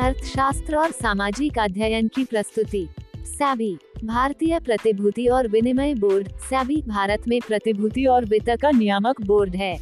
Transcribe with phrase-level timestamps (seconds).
[0.00, 7.40] अर्थशास्त्र और सामाजिक अध्ययन की प्रस्तुति। सैबी, भारतीय प्रतिभूति और विनिमय बोर्ड। सैबी, भारत में
[7.48, 9.76] प्रतिभूति और वित्त का नियामक बोर्ड है।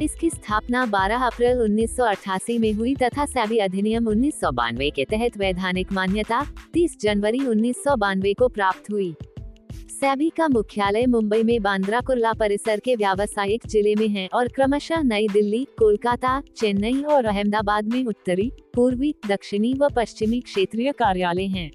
[0.00, 5.38] इसकी स्थापना 12 अप्रैल 1988 में हुई तथा सैबी अधिनियम उन्नीस सौ बानवे के तहत
[5.38, 9.14] वैधानिक मान्यता 30 जनवरी उन्नीस सौ बानवे को प्राप्त हुई।
[10.04, 15.02] सैबी का मुख्यालय मुंबई में बांद्रा कुर्ला परिसर के व्यावसायिक ज़िले में है और क्रमशः
[15.02, 21.70] नई दिल्ली, कोलकाता, चेन्नई और अहमदाबाद में उत्तरी, पूर्वी, दक्षिणी व पश्चिमी क्षेत्रीय कार्यालय हैं।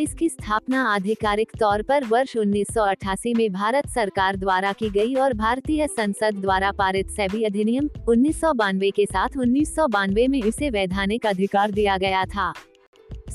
[0.00, 5.86] इसकी स्थापना आधिकारिक तौर पर वर्ष 1988 में भारत सरकार द्वारा की गई और भारतीय
[5.88, 10.70] संसद द्वारा पारित सेबी अधिनियम उन्नीस सौ बानवे के साथ उन्नीस सौ बानवे में इसे
[10.70, 12.52] वैधानिक अधिकार दिया गया था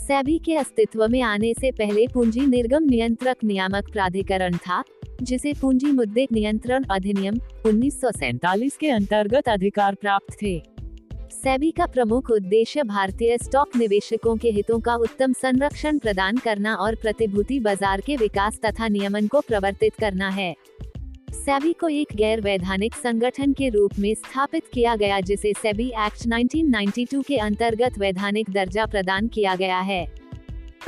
[0.03, 4.83] सेबी के अस्तित्व में आने से पहले पूंजी निर्गम नियंत्रक नियामक प्राधिकरण था,
[5.21, 10.57] जिसे पूंजी मुद्दे नियंत्रण अधिनियम उन्नीस के अंतर्गत अधिकार प्राप्त थे।
[11.31, 16.95] सेबी का प्रमुख उद्देश्य भारतीय स्टॉक निवेशकों के हितों का उत्तम संरक्षण प्रदान करना और
[16.95, 20.53] प्रतिभूति बाज़ार के विकास तथा नियमन को प्रवर्तित करना है।
[21.33, 26.27] सेबी को एक गैर वैधानिक संगठन के रूप में स्थापित किया गया जिसे सेबी एक्ट
[26.27, 30.05] 1992 के अंतर्गत वैधानिक दर्जा प्रदान किया गया है।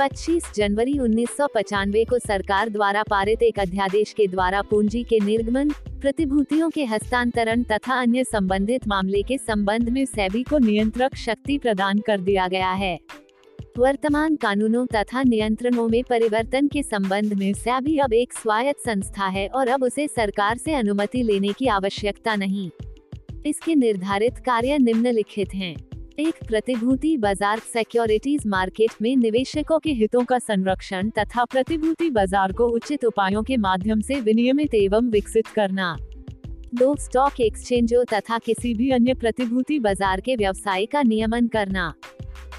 [0.00, 6.70] 25 जनवरी उन्नीस को सरकार द्वारा पारित एक अध्यादेश के द्वारा पूंजी के निर्गमन, प्रतिभूतियों
[6.70, 12.20] के हस्तांतरण तथा अन्य संबंधित मामले के संबंध में सेबी को नियंत्रक शक्ति प्रदान कर
[12.20, 12.98] दिया गया है।
[13.78, 19.46] वर्तमान कानूनों तथा नियंत्रणों में परिवर्तन के संबंध में सैबी अब एक स्वायत्त संस्था है
[19.48, 22.70] और अब उसे सरकार से अनुमति लेने की आवश्यकता नहीं।
[23.46, 25.74] इसके निर्धारित कार्य निम्नलिखित हैं।
[26.18, 32.68] एक, प्रतिभूति बाज़ार सिक्योरिटीज मार्केट में निवेशकों के हितों का संरक्षण तथा प्रतिभूति बाज़ार को
[32.68, 35.96] उचित उपायों के माध्यम से विनियमित एवं विकसित करना।
[36.74, 41.92] दो, स्टॉक एक्सचेंजों तथा किसी भी अन्य प्रतिभूति बाज़ार के व्यवसाय का नियमन करना।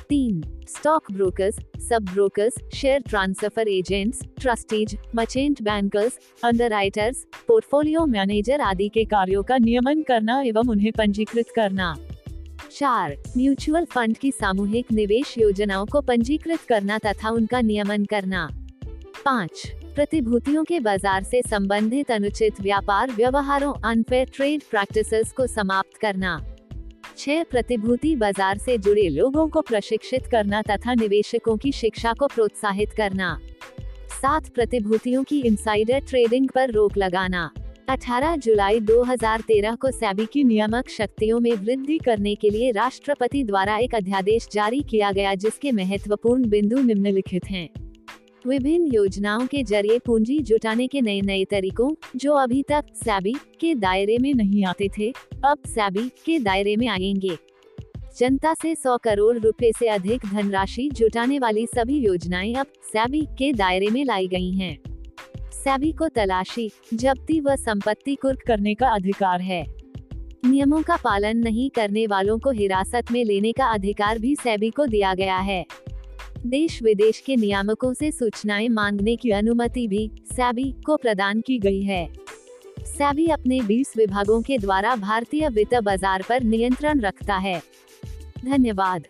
[0.10, 1.56] तीन stock brokers
[1.90, 9.58] sub brokers share transfer agents trustees merchant bankers underwriters portfolio manager आदि के कार्यों का
[9.58, 11.96] नियमन करना एवं उन्हें पंजीकृत करना।
[12.72, 13.16] चार.
[13.38, 18.50] म्यूचुअल फंड की सामूहिक निवेश योजनाओं को पंजीकृत करना तथा उनका नियमन करना।
[19.26, 19.72] पाँच.
[19.96, 26.38] प्रतिभूतियों के बाज़ार से संबंधित अनुचित व्यापार व्यवहारों अनफेयर ट्रेड प्रैक्टिसेस को समाप्त करना।
[27.18, 32.92] छह प्रतिभूति बाज़ार से जुड़े लोगों को प्रशिक्षित करना तथा निवेशकों की शिक्षा को प्रोत्साहित
[32.92, 33.38] करना।
[34.12, 37.50] सात प्रतिभूतियों की इंसाइडर ट्रेडिंग पर रोक लगाना।
[37.90, 43.78] 18 जुलाई 2013 को सेबी की नियामक शक्तियों में वृद्धि करने के लिए राष्ट्रपति द्वारा
[43.78, 47.70] एक अध्यादेश जारी किया गया जिसके महत्वपूर्ण बिंदु निम्नलिखित हैं।
[48.48, 53.76] विभिन्न योजनाओं के ज़रिए पूंजी जुटाने के नए नए तरीकों, जो अभी तक सैबी के
[53.76, 55.14] दायरे में नहीं आते थे,
[55.46, 57.38] अब सैबी के दायरे में आएँगे।
[58.18, 63.54] जनता से 100 करोड़ रुपए से अधिक धनराशि जुटाने वाली सभी योजनाएँ अब सैबी के
[63.54, 64.78] दायरे में लाई गई हैं।
[65.38, 69.66] सैबी को तलाशी, जब्ती व संपत्ति कुर्क करने का अधिकार है।
[70.46, 74.86] नियमों का पालन नहीं करने वालों को हिरासत में लेने का अधिकार भी सैबी को
[74.86, 75.66] दिया गया है।
[76.46, 81.82] देश विदेश के नियामकों से सूचनाएँ मांगने की अनुमति भी सैबी को प्रदान की गई
[81.82, 82.10] है।
[82.86, 87.62] सैबी अपने 20 विभागों के द्वारा भारतीय वित्त बाज़ार पर नियंत्रण रखता है।
[88.46, 89.08] धन्यवाद।